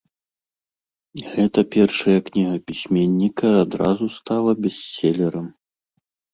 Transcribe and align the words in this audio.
Гэта 1.33 1.59
першая 1.75 2.17
кніга 2.31 2.55
пісьменніка 2.71 3.49
адразу 3.63 4.05
стала 4.19 4.59
бестселерам. 4.67 5.47